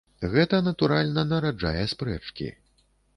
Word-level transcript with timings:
Гэта, 0.35 0.59
натуральна, 0.67 1.25
нараджае 1.33 1.83
спрэчкі. 1.93 2.49